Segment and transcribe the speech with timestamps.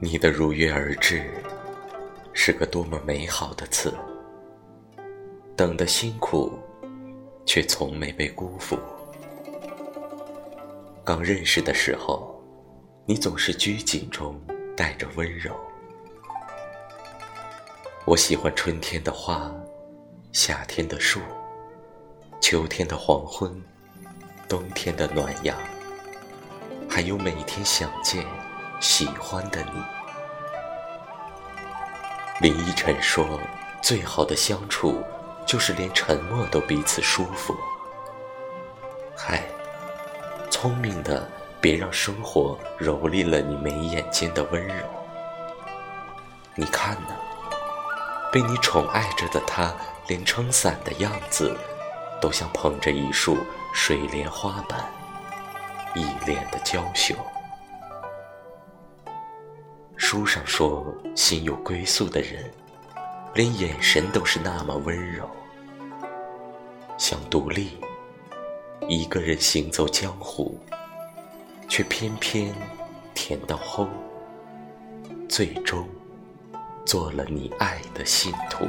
[0.00, 1.28] 你的如约而至，
[2.32, 3.92] 是个多么美好的词。
[5.56, 6.56] 等的辛苦，
[7.44, 8.78] 却从没被辜负。
[11.04, 12.40] 刚认识的时候，
[13.06, 14.40] 你总是拘谨中
[14.76, 15.52] 带着温柔。
[18.04, 19.52] 我喜欢春天的花，
[20.30, 21.18] 夏天的树，
[22.40, 23.60] 秋天的黄昏，
[24.48, 25.58] 冬天的暖阳，
[26.88, 28.24] 还有每天想见。
[28.80, 29.82] 喜欢的你，
[32.40, 33.40] 林依晨说
[33.82, 35.02] ：“最好的相处，
[35.44, 37.56] 就是连沉默都彼此舒服。”
[39.18, 39.42] 嗨，
[40.48, 41.28] 聪明的，
[41.60, 44.74] 别让生活蹂躏了你眉眼间的温柔。
[46.54, 47.16] 你看呢？
[48.30, 49.74] 被你宠爱着的他，
[50.06, 51.56] 连撑伞的样子，
[52.20, 53.38] 都像捧着一束
[53.74, 54.78] 水莲花般，
[55.94, 57.14] 一脸的娇羞。
[60.10, 62.50] 书上说，心有归宿的人，
[63.34, 65.28] 连眼神都是那么温柔。
[66.96, 67.76] 想独立，
[68.88, 70.58] 一个人行走江湖，
[71.68, 72.54] 却偏偏
[73.12, 73.86] 甜到齁，
[75.28, 75.86] 最终
[76.86, 78.64] 做了你爱的信徒。